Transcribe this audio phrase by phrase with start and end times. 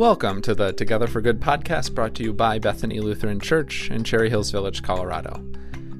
[0.00, 4.02] Welcome to the Together for Good podcast brought to you by Bethany Lutheran Church in
[4.02, 5.44] Cherry Hills Village, Colorado.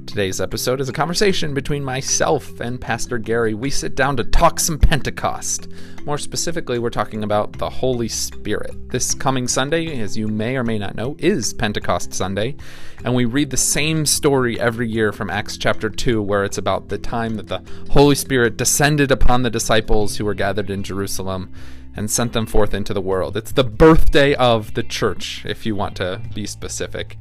[0.06, 3.53] Today's episode is a conversation between myself and Pastor Gary.
[3.53, 5.69] We sit down to talk some Pentecost.
[6.06, 8.74] More specifically, we're talking about the Holy Spirit.
[8.88, 12.56] This coming Sunday, as you may or may not know, is Pentecost Sunday,
[13.04, 16.88] and we read the same story every year from Acts chapter 2, where it's about
[16.88, 21.53] the time that the Holy Spirit descended upon the disciples who were gathered in Jerusalem
[22.01, 23.37] and sent them forth into the world.
[23.37, 27.19] It's the birthday of the church, if you want to be specific.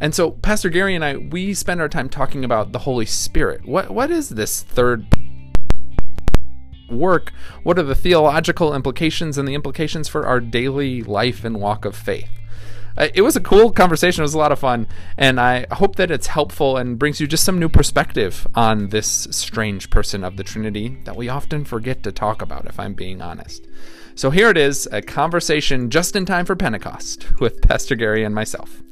[0.00, 3.66] And so, Pastor Gary and I, we spend our time talking about the Holy Spirit.
[3.66, 5.04] What what is this third
[6.88, 7.32] work?
[7.64, 11.96] What are the theological implications and the implications for our daily life and walk of
[11.96, 12.30] faith?
[12.96, 14.22] Uh, it was a cool conversation.
[14.22, 14.86] It was a lot of fun,
[15.18, 19.26] and I hope that it's helpful and brings you just some new perspective on this
[19.32, 22.66] strange person of the Trinity that we often forget to talk about.
[22.66, 23.66] If I'm being honest.
[24.14, 28.34] So here it is, a conversation just in time for Pentecost with Pastor Gary and
[28.34, 28.82] myself.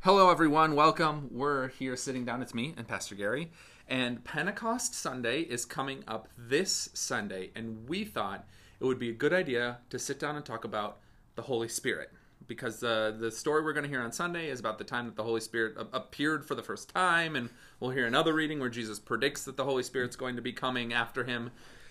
[0.00, 0.74] Hello, everyone.
[0.74, 1.28] Welcome.
[1.30, 2.42] We're here sitting down.
[2.42, 3.50] It's me and Pastor Gary.
[3.88, 7.50] And Pentecost Sunday is coming up this Sunday.
[7.54, 8.46] And we thought
[8.78, 10.98] it would be a good idea to sit down and talk about
[11.34, 12.10] the Holy Spirit
[12.46, 15.16] because uh, the story we're going to hear on Sunday is about the time that
[15.16, 18.68] the Holy Spirit a- appeared for the first time, and we'll hear another reading where
[18.68, 21.50] Jesus predicts that the Holy Spirit's going to be coming after him.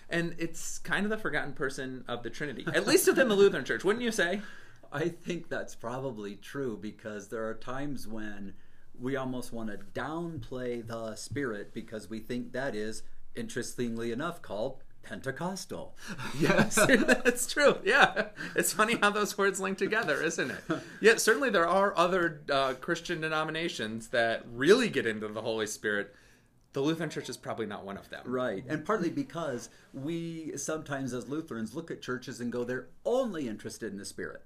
[0.10, 3.64] And it's kind of the forgotten person of the Trinity, at least within the Lutheran
[3.64, 4.42] Church, wouldn't you say?
[4.92, 8.54] I think that's probably true because there are times when
[9.00, 13.04] we almost want to downplay the Spirit because we think that is,
[13.36, 15.96] interestingly enough, called Pentecostal.
[16.40, 17.78] Yes, that's true.
[17.84, 20.64] Yeah, it's funny how those words link together, isn't it?
[21.02, 26.16] Yeah, certainly there are other uh, Christian denominations that really get into the Holy Spirit.
[26.74, 28.22] The Lutheran Church is probably not one of them.
[28.26, 33.48] Right, and partly because we sometimes, as Lutherans, look at churches and go, they're only
[33.48, 34.44] interested in the Spirit.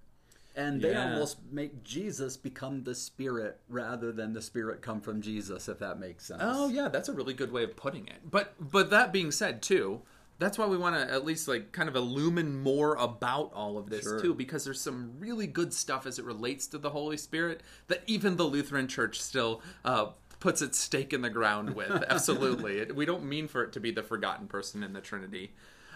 [0.57, 1.11] And they Yeah.
[1.11, 5.99] almost make Jesus become the Spirit rather than the Spirit come from Jesus, if that
[5.99, 6.41] makes sense.
[6.43, 8.29] Oh yeah, that's a really good way of putting it.
[8.31, 10.01] But but that being said too,
[10.37, 13.89] that's why we want to at least like kind of illumine more about all of
[13.89, 14.19] this Sure.
[14.19, 18.03] too because there's some really good stuff as it relates to the Holy Spirit that
[18.07, 20.07] even the Lutheran Church still uh
[20.39, 21.89] puts its stake in the ground with.
[22.09, 22.77] Absolutely.
[22.79, 25.53] It, we don't mean for it to be the forgotten person in the Trinity.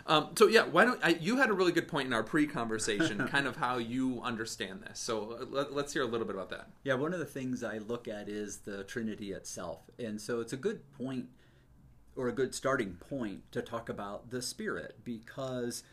[0.07, 3.27] Um, so yeah, why don't I, you had a really good point in our pre-conversation,
[3.27, 4.99] kind of how you understand this.
[4.99, 6.67] So uh, let, let's hear a little bit about that.
[6.83, 9.81] Yeah, one of the things I look at is the Trinity itself.
[9.99, 11.27] And so it's a good point
[12.19, 15.83] or a good starting point to talk about the Spirit because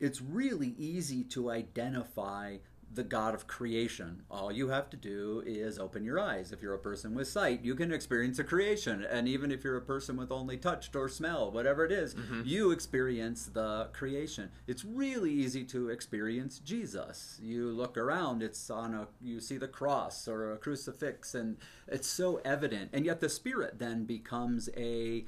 [0.00, 2.56] it's really easy to identify
[2.94, 4.22] the God of creation.
[4.30, 6.52] All you have to do is open your eyes.
[6.52, 9.04] If you're a person with sight, you can experience a creation.
[9.04, 12.42] And even if you're a person with only touch or smell, whatever it is, mm-hmm.
[12.46, 14.50] you experience the creation.
[14.66, 17.38] It's really easy to experience Jesus.
[17.42, 22.08] You look around, it's on a you see the cross or a crucifix and it's
[22.08, 22.90] so evident.
[22.94, 25.26] And yet the spirit then becomes a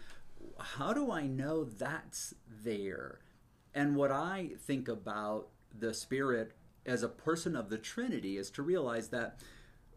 [0.62, 2.34] how do I know that's
[2.64, 3.20] there?
[3.74, 6.52] And what I think about the Spirit
[6.86, 9.40] as a person of the Trinity is to realize that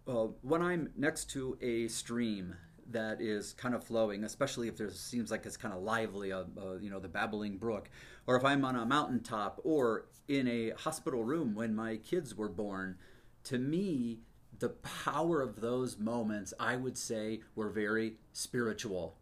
[0.07, 2.55] uh, when I'm next to a stream
[2.91, 6.43] that is kind of flowing, especially if there seems like it's kind of lively, uh,
[6.57, 7.89] uh, you know, the babbling brook,
[8.27, 12.49] or if I'm on a mountaintop or in a hospital room when my kids were
[12.49, 12.97] born,
[13.45, 14.19] to me,
[14.59, 19.17] the power of those moments, I would say, were very spiritual.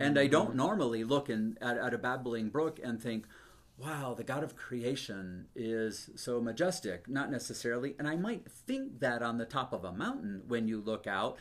[0.00, 0.56] And I don't mm-hmm.
[0.56, 3.26] normally look in, at, at a babbling brook and think,
[3.78, 7.08] wow, the God of creation is so majestic.
[7.08, 7.94] Not necessarily.
[7.98, 11.36] And I might think that on the top of a mountain when you look out.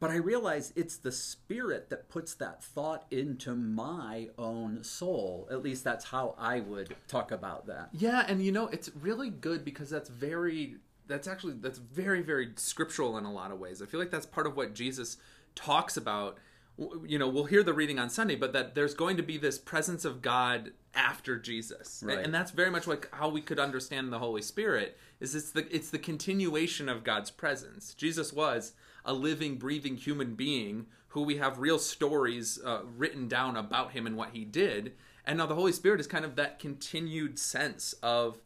[0.00, 5.48] But I realize it's the spirit that puts that thought into my own soul.
[5.50, 7.90] At least that's how I would talk about that.
[7.92, 10.76] Yeah, and you know, it's really good because that's very
[11.06, 13.80] that's actually that's very very scriptural in a lot of ways.
[13.80, 15.16] I feel like that's part of what Jesus
[15.54, 16.38] talks about.
[16.76, 19.58] You know, we'll hear the reading on Sunday, but that there's going to be this
[19.58, 22.02] presence of God after Jesus.
[22.04, 22.18] Right.
[22.18, 25.72] And that's very much like how we could understand the Holy Spirit is it's the
[25.74, 27.94] it's the continuation of God's presence.
[27.94, 28.72] Jesus was
[29.04, 34.06] a living breathing human being who we have real stories uh, written down about him
[34.06, 34.94] and what he did.
[35.24, 38.40] And now the Holy Spirit is kind of that continued sense of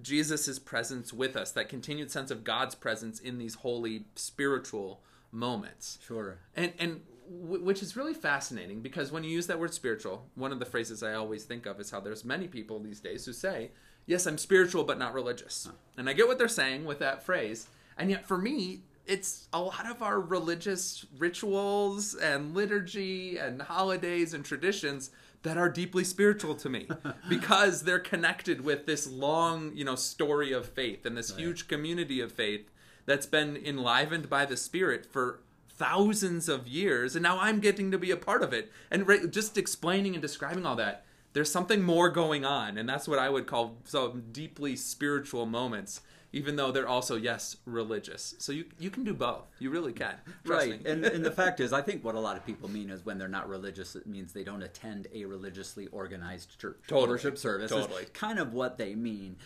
[0.00, 5.98] Jesus' presence with us, that continued sense of God's presence in these holy spiritual moments.
[6.06, 6.38] Sure.
[6.54, 10.58] And and which is really fascinating because when you use that word spiritual, one of
[10.58, 13.70] the phrases I always think of is how there's many people these days who say,
[14.06, 17.68] "Yes, I'm spiritual but not religious." And I get what they're saying with that phrase.
[17.96, 24.32] And yet for me, it's a lot of our religious rituals and liturgy and holidays
[24.32, 25.10] and traditions
[25.42, 26.88] that are deeply spiritual to me
[27.28, 31.40] because they're connected with this long, you know, story of faith and this right.
[31.40, 32.70] huge community of faith
[33.06, 35.40] that's been enlivened by the Spirit for
[35.76, 38.70] thousands of years, and now I'm getting to be a part of it.
[38.90, 43.08] And re- just explaining and describing all that, there's something more going on, and that's
[43.08, 46.00] what I would call some deeply spiritual moments.
[46.32, 49.44] Even though they're also yes religious, so you you can do both.
[49.60, 50.16] You really can.
[50.44, 53.06] right, and, and the fact is, I think what a lot of people mean is
[53.06, 57.08] when they're not religious, it means they don't attend a religiously organized church totally.
[57.08, 57.70] worship service.
[57.70, 59.36] Totally, kind of what they mean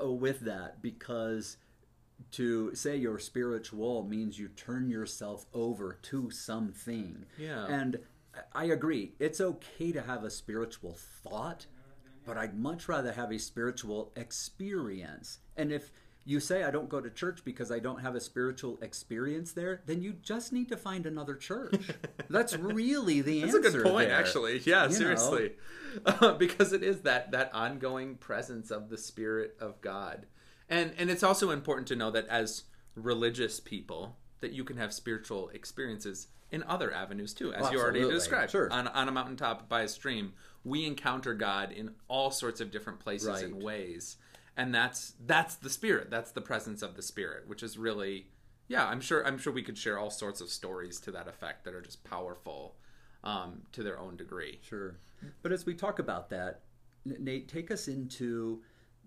[0.00, 1.56] uh, with that because
[2.32, 7.26] to say you're spiritual means you turn yourself over to something.
[7.38, 7.66] Yeah.
[7.66, 7.98] And
[8.54, 9.12] I agree.
[9.18, 11.66] It's okay to have a spiritual thought,
[12.24, 15.38] but I'd much rather have a spiritual experience.
[15.56, 15.90] And if
[16.24, 19.82] you say I don't go to church because I don't have a spiritual experience there,
[19.86, 21.88] then you just need to find another church.
[22.28, 23.62] That's really the That's answer.
[23.62, 24.18] That's a good point, there.
[24.18, 24.60] actually.
[24.64, 25.52] Yeah, you seriously,
[26.04, 30.26] uh, because it is that that ongoing presence of the Spirit of God
[30.68, 32.64] and and it's also important to know that as
[32.94, 38.00] religious people that you can have spiritual experiences in other avenues too as you already
[38.02, 38.52] described.
[38.52, 38.72] Sure.
[38.72, 40.32] on, on a mountaintop by a stream
[40.64, 43.44] we encounter god in all sorts of different places right.
[43.44, 44.16] and ways.
[44.56, 46.10] And that's that's the spirit.
[46.10, 48.26] That's the presence of the spirit which is really
[48.68, 51.64] yeah i'm sure i'm sure we could share all sorts of stories to that effect
[51.64, 52.74] that are just powerful
[53.22, 54.60] um, to their own degree.
[54.62, 54.96] Sure.
[55.42, 56.60] But as we talk about that
[57.04, 58.62] nate take us into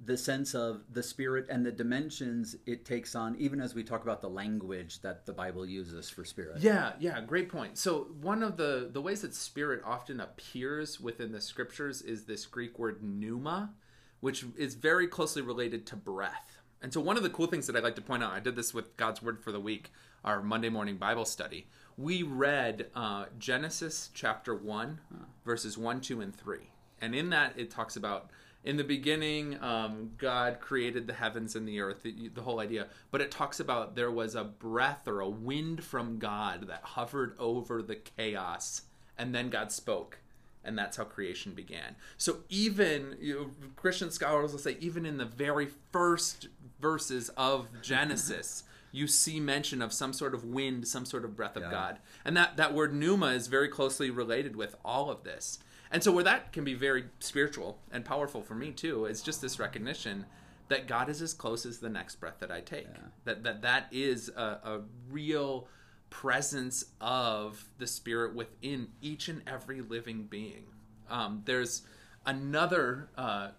[0.06, 4.04] the sense of the spirit and the dimensions it takes on even as we talk
[4.04, 6.62] about the language that the bible uses for spirit.
[6.62, 7.78] Yeah yeah great point.
[7.78, 12.46] So one of the the ways that spirit often appears within the scriptures is this
[12.46, 13.74] greek word pneuma
[14.22, 16.60] which is very closely related to breath.
[16.82, 18.56] And so one of the cool things that i'd like to point out i did
[18.56, 19.92] this with god's word for the week
[20.24, 21.68] our monday morning bible study.
[21.98, 25.26] We read uh, genesis chapter 1 huh.
[25.44, 26.72] verses 1 2 and 3
[27.02, 28.32] and in that it talks about
[28.64, 32.88] in the beginning, um, God created the heavens and the earth, the, the, whole idea.
[33.10, 37.36] But it talks about there was a breath or a wind from God that hovered
[37.40, 38.82] over the chaos,
[39.18, 40.20] and then God spoke.
[40.62, 41.96] And that's how creation began.
[42.18, 46.50] So even you know, Christian scholars will say, even in the very first
[46.82, 51.56] verses of Genesis, you see mention of some sort of wind, some sort of breath
[51.56, 51.72] of yeah.
[51.72, 55.60] God, and that that word pneuma is very closely related with all of this.
[55.92, 59.42] And so where that can be very spiritual and powerful for me too is just
[59.42, 60.26] this recognition
[60.68, 62.88] that God is as close as the next breath that I take.
[62.94, 63.02] Yeah.
[63.26, 65.68] That that that is a, a, real
[66.10, 70.66] presence of the Spirit within each and every living being.
[71.10, 71.82] Um, there's
[72.26, 73.50] another uh,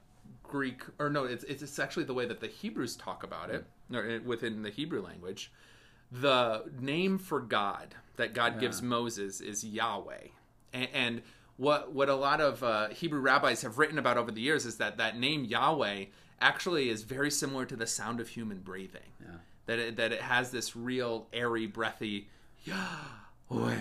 [0.45, 4.21] Greek, or no, it's it's actually the way that the Hebrews talk about it, or
[4.25, 5.53] within the Hebrew language.
[6.13, 8.61] The name for God that God yeah.
[8.61, 10.29] gives Moses is Yahweh,
[10.73, 11.23] and, and
[11.61, 14.79] what what a lot of uh, Hebrew rabbis have written about over the years is
[14.79, 16.07] that that name Yahweh
[16.41, 19.13] actually is very similar to the sound of human breathing.
[19.21, 19.37] Yeah.
[19.67, 22.29] That it, that it has this real airy, breathy
[22.65, 23.77] Yahweh,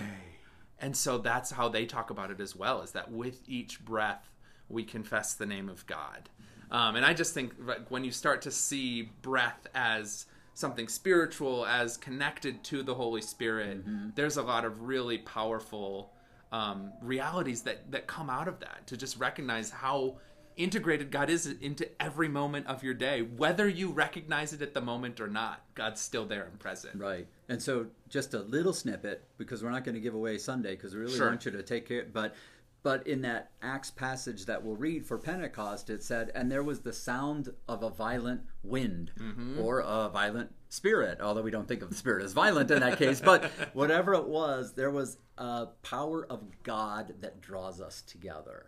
[0.78, 2.82] and so that's how they talk about it as well.
[2.82, 4.30] Is that with each breath
[4.68, 6.28] we confess the name of God,
[6.70, 7.54] um, and I just think
[7.88, 13.86] when you start to see breath as something spiritual, as connected to the Holy Spirit,
[13.86, 14.10] mm-hmm.
[14.16, 16.12] there's a lot of really powerful
[16.52, 20.16] um, realities that that come out of that to just recognize how
[20.56, 24.80] integrated God is into every moment of your day, whether you recognize it at the
[24.80, 25.62] moment or not.
[25.74, 26.96] God's still there and present.
[26.96, 27.26] Right.
[27.48, 30.94] And so, just a little snippet because we're not going to give away Sunday because
[30.94, 31.28] we really sure.
[31.28, 32.06] want you to take care.
[32.12, 32.34] But
[32.82, 36.80] but in that Acts passage that we'll read for Pentecost, it said, and there was
[36.80, 39.60] the sound of a violent wind mm-hmm.
[39.60, 42.98] or a violent spirit, although we don't think of the spirit as violent in that
[42.98, 43.20] case.
[43.20, 43.44] But
[43.74, 48.66] whatever it was, there was a power of God that draws us together.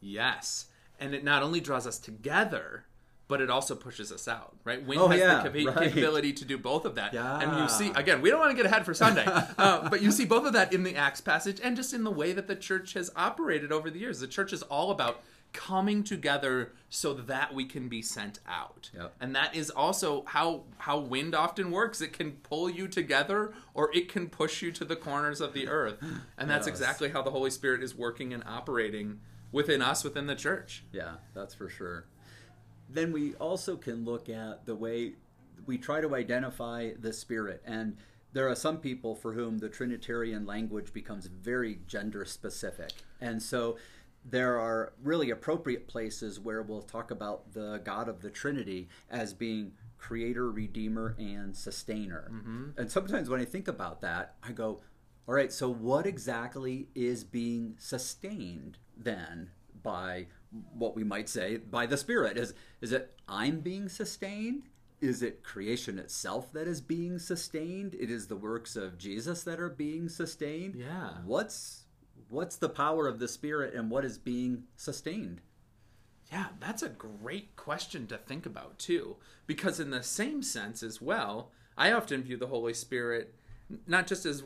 [0.00, 0.66] Yes.
[1.00, 2.84] And it not only draws us together,
[3.28, 4.84] but it also pushes us out, right?
[4.84, 5.76] Wind oh, has yeah, the right.
[5.76, 7.12] capability to do both of that.
[7.12, 7.40] Yeah.
[7.40, 9.24] And you see, again, we don't want to get ahead for Sunday,
[9.58, 12.10] uh, but you see both of that in the Acts passage and just in the
[12.10, 14.20] way that the church has operated over the years.
[14.20, 15.20] The church is all about
[15.52, 18.90] coming together so that we can be sent out.
[18.94, 19.14] Yep.
[19.20, 22.00] And that is also how how wind often works.
[22.00, 25.68] It can pull you together or it can push you to the corners of the
[25.68, 25.98] earth.
[26.36, 26.76] And that's yes.
[26.76, 29.20] exactly how the Holy Spirit is working and operating
[29.50, 30.84] within us within the church.
[30.92, 32.04] Yeah, that's for sure
[32.88, 35.12] then we also can look at the way
[35.66, 37.62] we try to identify the spirit.
[37.64, 37.96] And
[38.32, 42.92] there are some people for whom the trinitarian language becomes very gender specific.
[43.20, 43.76] And so
[44.24, 49.32] there are really appropriate places where we'll talk about the god of the trinity as
[49.32, 52.30] being creator, redeemer, and sustainer.
[52.32, 52.70] Mm-hmm.
[52.78, 54.80] And sometimes when I think about that, I go,
[55.26, 59.50] all right, so what exactly is being sustained then
[59.82, 62.36] by what we might say by the Spirit?
[62.36, 64.64] Is is it I'm being sustained?
[65.00, 67.94] Is it creation itself that is being sustained?
[67.94, 70.74] It is the works of Jesus that are being sustained.
[70.74, 71.10] Yeah.
[71.24, 71.84] What's
[72.28, 75.40] what's the power of the Spirit and what is being sustained?
[76.32, 79.16] Yeah, that's a great question to think about too.
[79.46, 83.34] Because in the same sense as well, I often view the Holy Spirit
[83.86, 84.42] not just as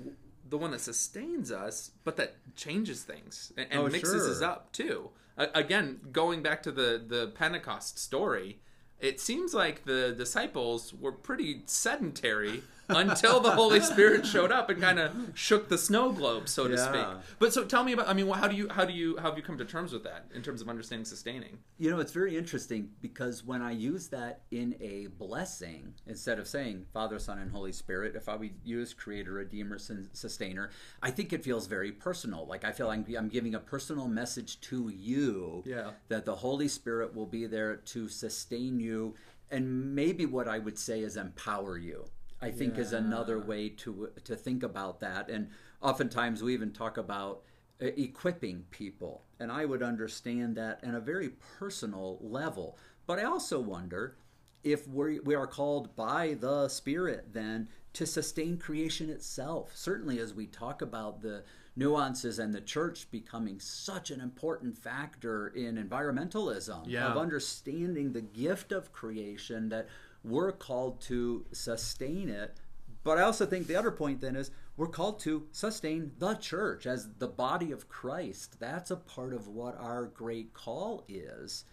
[0.48, 5.10] the one that sustains us, but that changes things and, Oh, mixes us up too.
[5.36, 8.60] Again, going back to the the Pentecost story,
[9.00, 12.62] it seems like the disciples were pretty sedentary
[12.96, 16.74] until the Holy Spirit showed up and kind of shook the snow globe, so to
[16.74, 16.88] Yeah.
[16.88, 17.06] speak.
[17.38, 18.08] But so tell me about.
[18.08, 20.04] I mean, how do you how do you how have you come to terms with
[20.04, 21.58] that in terms of understanding sustaining?
[21.78, 26.46] You know, it's very interesting because when I use that in a blessing, instead of
[26.48, 30.70] saying Father, Son, and Holy Spirit, if I would use Creator, Redeemer, Sus- Sustainer,
[31.02, 32.46] I think it feels very personal.
[32.46, 35.92] Like I feel like I'm giving a personal message to you Yeah.
[36.08, 39.14] that the Holy Spirit will be there to sustain you,
[39.50, 42.04] and maybe what I would say is empower you.
[42.42, 45.30] I think is another way to to think about that.
[45.30, 45.48] And
[45.80, 47.42] oftentimes we even talk about
[47.80, 52.76] uh, equipping people, and I would understand that in a very personal level.
[53.06, 54.16] But I also wonder
[54.64, 59.72] if we we are called by the Spirit then to sustain creation itself.
[59.74, 61.44] Certainly, as we talk about the
[61.74, 67.10] nuances and the church becoming such an important factor in environmentalism Yeah.
[67.10, 69.88] of understanding the gift of creation that
[70.24, 72.60] we're called to sustain it.
[73.04, 76.86] But I also think the other point then is we're called to sustain the church
[76.86, 78.60] as the body of Christ.
[78.60, 81.64] That's a part of what our great call is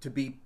[0.00, 0.38] to be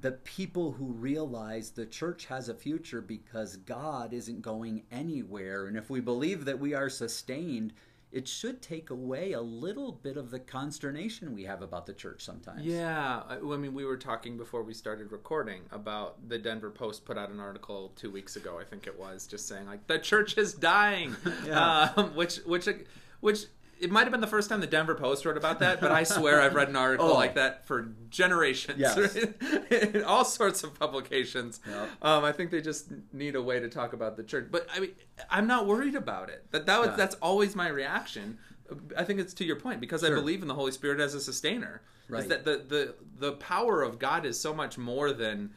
[0.00, 5.66] the people who realize the church has a future because God isn't going anywhere.
[5.66, 7.74] And if we believe that we are sustained,
[8.12, 12.22] it should take away a little bit of the consternation we have about the church
[12.22, 12.62] sometimes.
[12.64, 17.04] Yeah, I I mean, we were talking before we started recording about the Denver Post
[17.04, 19.98] put out an article two weeks ago, I think it was, just saying like the
[19.98, 21.16] church is dying,
[21.46, 21.90] Yeah.
[21.96, 22.68] um, which which
[23.20, 23.46] which
[23.82, 26.04] it might have been the first time the Denver Post wrote about that, but I
[26.04, 27.14] swear I've read an article Oh.
[27.14, 29.14] like that for generations, Yes.
[29.70, 31.60] in all sorts of publications.
[31.68, 31.88] Yep.
[32.02, 34.80] Um, I think they just need a way to talk about the church, but I
[34.80, 34.92] mean,
[35.30, 36.46] I'm not worried about it.
[36.52, 38.38] That that was, that's always my reaction.
[38.96, 41.20] I think it's to your point because I believe in the Holy Spirit as a
[41.20, 41.82] sustainer.
[42.06, 42.28] Is Right.
[42.30, 45.50] that the, the the power of God is so much more than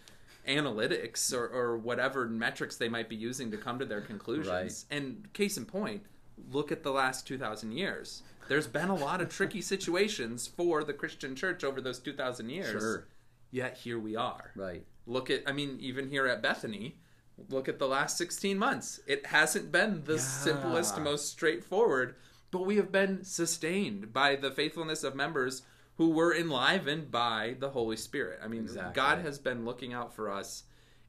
[0.47, 4.85] analytics or, or whatever metrics they might be using to come to their conclusions.
[4.89, 4.97] Right.
[4.97, 6.03] And case in point,
[6.51, 8.23] look at the last two thousand years.
[8.47, 12.49] There's been a lot of tricky situations for the Christian church over those two thousand
[12.49, 12.81] years.
[12.81, 13.07] Sure.
[13.51, 14.51] Yet here we are.
[14.55, 14.83] Right.
[15.07, 16.97] Look at I mean, even here at Bethany,
[17.49, 18.99] look at the last sixteen months.
[19.07, 22.15] It hasn't been the simplest, most straightforward,
[22.51, 25.61] but we have been sustained by the faithfulness of members
[25.97, 28.39] who were enlivened by the Holy Spirit.
[28.43, 28.93] I mean, Exactly.
[28.93, 30.63] God has been looking out for us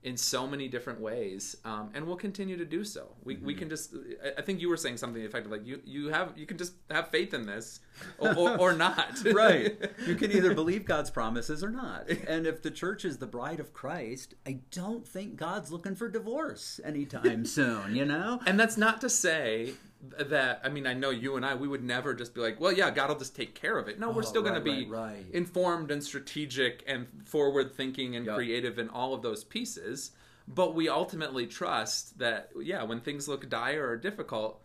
[0.07, 3.03] in so many different ways, um, and will continue to do so.
[3.25, 3.59] We, we Mm-hmm.
[3.59, 3.93] can just.
[4.25, 6.75] I- I think you were saying something effective, like you you have you can just
[6.91, 7.81] have faith in this,
[8.19, 9.19] or, or, or not.
[9.35, 9.77] right.
[10.07, 12.09] You can either believe God's promises or not.
[12.09, 16.09] And if the church is the bride of Christ, I don't think God's looking for
[16.09, 18.39] divorce anytime soon, you know?
[18.47, 19.73] And that's not to say
[20.19, 22.73] that I mean I know you and I we would never just be like, well,
[22.73, 23.99] yeah, God will just take care of it.
[23.99, 25.27] No, we're Oh, still going to be right, right.
[25.33, 28.35] informed and strategic and forward thinking and Yep.
[28.37, 30.11] creative in all of those pieces.
[30.49, 34.63] But we ultimately trust that yeah, when things look dire or difficult,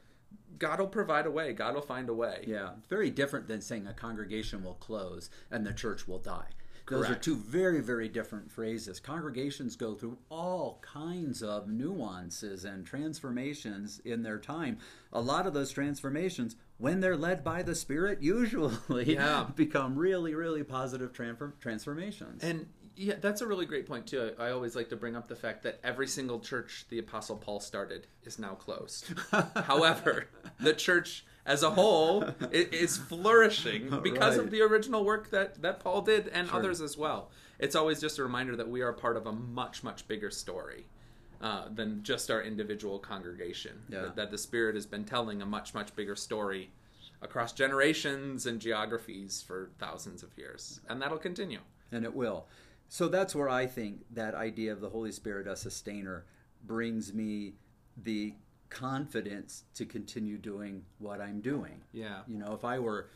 [0.59, 1.53] God will provide a way.
[1.53, 2.43] God will find a way.
[2.47, 6.49] Yeah, very different than saying a congregation will close and the church will die.
[6.91, 7.21] Those Correct.
[7.21, 8.99] are two very, very different phrases.
[8.99, 14.77] Congregations go through all kinds of nuances and transformations in their time.
[15.13, 19.47] A lot of those transformations, when they're led by the Spirit, usually Yeah.
[19.55, 22.43] become really, really positive transfer- transformations.
[22.43, 22.67] And
[22.97, 24.33] yeah, that's a really great point too.
[24.37, 27.61] I always like to bring up the fact that every single church the Apostle Paul
[27.61, 29.13] started is now closed.
[29.55, 30.25] However,
[30.59, 36.01] the church as a whole is flourishing because of the original work that that Paul
[36.01, 36.57] did and Sure.
[36.59, 37.29] others as well.
[37.59, 40.85] It's always just a reminder that we are part of a much much bigger story.
[41.41, 43.71] Uh, than just our individual congregation.
[43.89, 44.01] Yeah.
[44.01, 46.69] That, that the Spirit has been telling a much, much bigger story
[47.19, 50.81] across generations and geographies for thousands of years.
[50.87, 51.61] And that'll continue.
[51.91, 52.45] and it will.
[52.89, 56.25] So that's where I think that idea of the Holy Spirit as sustainer
[56.63, 57.53] brings me
[57.97, 58.35] the
[58.71, 61.83] confidence to continue doing what I'm doing.
[61.91, 62.21] Yeah.
[62.27, 63.09] You know, if I were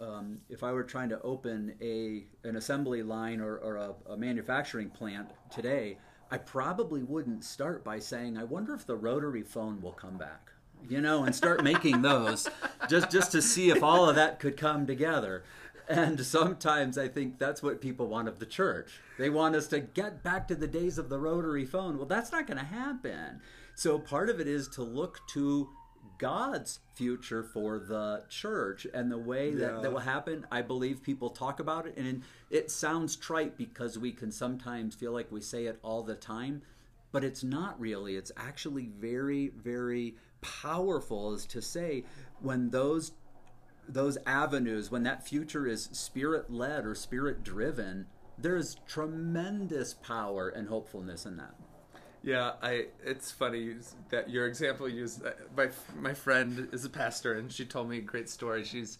[0.00, 4.16] um, if I were trying to open a an assembly line or, or a, a
[4.16, 5.98] manufacturing plant today,
[6.30, 10.52] I probably wouldn't start by saying, I wonder if the rotary phone will come back.
[10.88, 12.48] You know, and start making those
[12.88, 15.42] just just to see if all of that could come together.
[15.88, 19.00] And sometimes I think that's what people want of the church.
[19.18, 21.96] They want us to get back to the days of the rotary phone.
[21.96, 23.40] Well, that's not going to happen.
[23.74, 25.70] So part of it is to look to
[26.18, 29.80] God's future for the church and the way that, Yeah.
[29.80, 30.46] that will happen.
[30.50, 35.12] I believe people talk about it, and it sounds trite because we can sometimes feel
[35.12, 36.62] like we say it all the time,
[37.12, 38.16] but it's not really.
[38.16, 42.04] It's actually very, very powerful is to say
[42.40, 43.12] when those
[43.88, 50.68] those avenues when that future is spirit led or spirit driven there's tremendous power and
[50.68, 51.54] hopefulness in that
[52.22, 52.86] Yeah, I.
[53.04, 53.74] It's funny
[54.10, 55.24] that your example used.
[55.24, 58.64] uh, My my friend is a pastor, and she told me a great story.
[58.64, 58.98] She's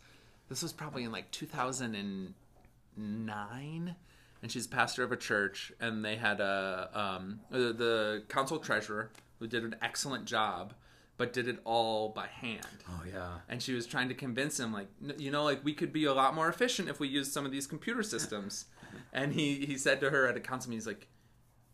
[0.49, 3.95] this was probably in like 2009,
[4.43, 9.11] and she's pastor of a church, and they had a um, the, the council treasurer
[9.41, 10.73] who did an excellent job,
[11.19, 12.67] but did it all by hand.
[12.89, 15.75] oh yeah And she was trying to convince him, like, "N- you know, like we
[15.75, 18.65] could be a lot more efficient if we used some of these computer systems.
[19.13, 21.09] and he he said to her at a council meeting, he's like,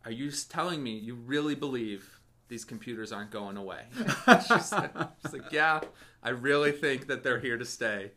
[0.05, 4.91] "Are you telling me you really believe these computers aren't going away?" she said,
[5.23, 5.81] "She's like, yeah,
[6.23, 8.13] I really think that they're here to stay."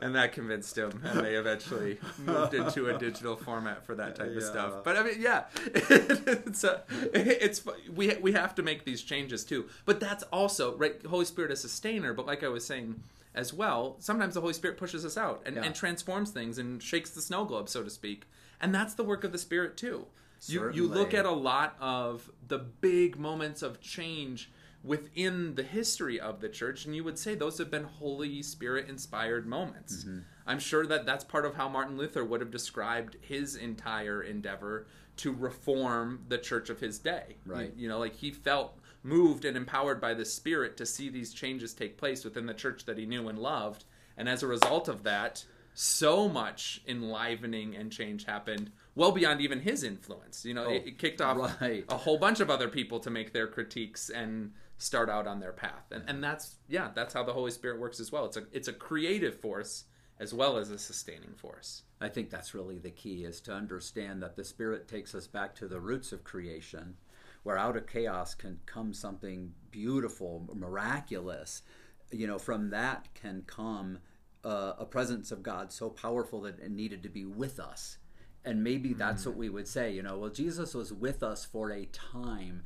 [0.00, 4.34] And that convinced him, and they eventually moved into a digital format for that type
[4.34, 4.82] of stuff.
[4.84, 7.62] But I mean, yeah, it's a, it's
[7.94, 9.68] we we have to make these changes too.
[9.84, 11.04] But that's also right.
[11.06, 12.14] Holy Spirit is sustainer.
[12.14, 13.02] But like I was saying
[13.34, 15.62] as well, sometimes the Holy Spirit pushes us out and, Yeah.
[15.62, 18.26] and transforms things and shakes the snow globe, so to speak.
[18.60, 20.06] And that's the work of the Spirit too.
[20.48, 24.50] You you look at a lot of the big moments of change
[24.82, 28.88] within the history of the church and you would say those have been holy spirit
[28.88, 30.20] inspired moments Mm-hmm.
[30.46, 34.86] i'm sure that that's part of how martin luther would have described his entire endeavor
[35.16, 37.72] to reform the church of his day Right.
[37.76, 41.34] you, you know like he felt moved and empowered by the spirit to see these
[41.34, 43.84] changes take place within the church that he knew and loved
[44.16, 45.44] and as a result of that
[45.74, 50.86] so much enlivening and change happened well beyond even his influence you know Oh, it,
[50.86, 51.84] it kicked off right.
[51.88, 55.52] a whole bunch of other people to make their critiques and start out on their
[55.52, 58.44] path and, and that's yeah that's how the holy spirit works as well it's a
[58.52, 59.84] it's a creative force
[60.18, 64.22] as well as a sustaining force I think that's really the key is to understand
[64.22, 66.96] that the Spirit takes us back to the roots of creation,
[67.42, 71.62] where out of chaos can come something beautiful, miraculous.
[72.10, 73.98] You know, from that can come
[74.44, 77.98] uh, a presence of God so powerful that it needed to be with us.
[78.44, 81.70] And maybe that's what we would say, you know, well, Jesus was with us for
[81.70, 82.62] a time.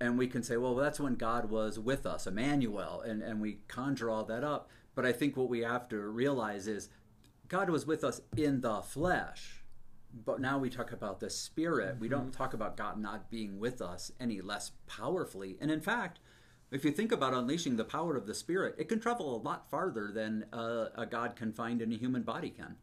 [0.00, 3.58] And we can say, well, that's when God was with us, Emmanuel, and, and we
[3.68, 4.70] conjure all that up.
[4.94, 6.88] But I think what we have to realize is
[7.48, 9.62] God was with us in the flesh.
[10.24, 11.98] But now we talk about the spirit.
[12.00, 15.56] We don't talk about God not being with us any less powerfully.
[15.60, 16.18] And in fact,
[16.70, 19.70] if you think about unleashing the power of the spirit, it can travel a lot
[19.70, 22.76] farther than uh, a God confined in a human body can.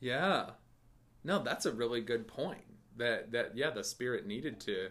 [0.00, 0.50] yeah
[1.24, 2.64] no that's a really good point
[2.96, 4.88] that that yeah the spirit needed to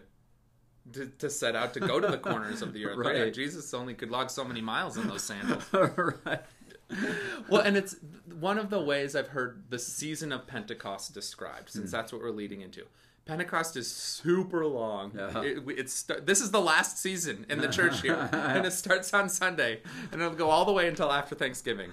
[0.92, 3.34] to, to set out to go to the corners of the earth yeah, Right.
[3.34, 6.42] jesus only could log so many miles in those sandals right.
[7.48, 7.96] well, and it's
[8.38, 11.96] one of the ways I've heard the season of Pentecost described, since hmm.
[11.96, 12.84] that's what we're leading into.
[13.24, 15.12] Pentecost is super long.
[15.16, 15.42] Yeah.
[15.42, 19.28] It, it's this is the last season in the church here, and it starts on
[19.30, 19.80] Sunday,
[20.12, 21.90] and it'll go all the way until after Thanksgiving.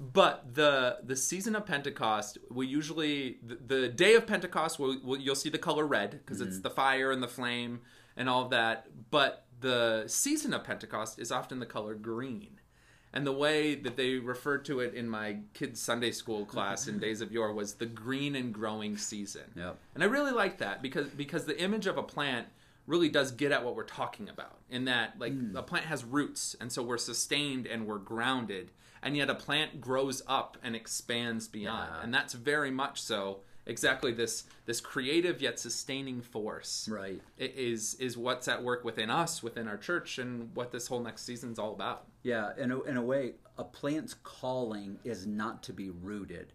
[0.00, 5.20] But the the season of Pentecost, we usually the, the day of Pentecost, we'll, we'll,
[5.20, 6.62] you'll see the color red because it's mm-hmm.
[6.62, 7.80] the fire and the flame
[8.16, 8.86] and all of that.
[9.10, 12.60] But the season of Pentecost is often the color green.
[13.12, 16.98] And the way that they referred to it in my kids' Sunday school class in
[16.98, 19.50] Days of Yore was the green and growing season.
[19.56, 19.78] Yep.
[19.94, 22.48] And I really like that because because the image of a plant
[22.88, 24.58] really does get at what we're talking about.
[24.70, 25.54] In that, like hmm.
[25.54, 28.72] a plant has roots, and so we're sustained and we're grounded,
[29.02, 32.02] and yet a plant grows up and expands beyond, Yeah.
[32.02, 37.20] and that's very much so exactly this this creative yet sustaining force Right.
[37.36, 41.22] is is what's at work within us, within our church, and what this whole next
[41.24, 42.06] season's all about.
[42.22, 46.54] Yeah, in a, in a way, a plant's calling is not to be rooted.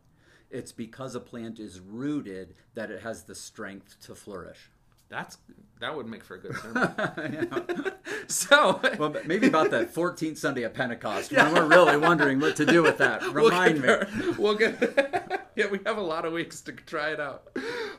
[0.49, 4.69] It's because a plant is rooted that it has the strength to flourish.
[5.09, 5.37] That's
[5.79, 7.91] that would make for a good sermon.
[8.27, 12.65] so Well, maybe about that 14th Sunday of Pentecost when we're really wondering what to
[12.65, 13.21] do with that.
[13.33, 13.87] we'll Remind me.
[13.87, 14.07] there.
[14.37, 15.51] We'll get.
[15.57, 17.55] yeah, we have a lot of weeks to try it out.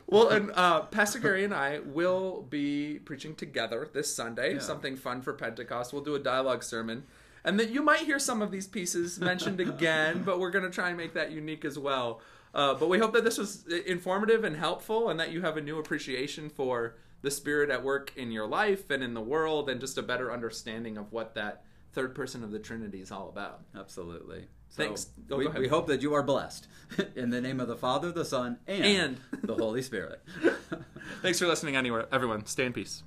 [0.07, 4.57] Well, and uh, Pastor Gary and I will be preaching together this Sunday.
[4.57, 5.93] Something fun for Pentecost.
[5.93, 7.03] We'll do a dialogue sermon.
[7.43, 10.71] And that you might hear some of these pieces mentioned again, but we're going to
[10.71, 12.19] try and make that unique as well.
[12.55, 15.61] Uh, but we hope that this was informative and helpful, and that you have a
[15.61, 19.81] new appreciation for the Spirit at work in your life and in the world, and
[19.81, 23.61] just a better understanding of what that third person of the Trinity is all about.
[23.77, 24.45] Absolutely.
[24.69, 25.07] So Thanks.
[25.29, 26.67] Oh, we, we hope that you are blessed
[27.15, 30.21] in the name of the Father, the Son, and, And- the Holy Spirit.
[31.21, 32.45] Thanks for listening, anywhere, everyone.
[32.45, 33.03] Stay in peace.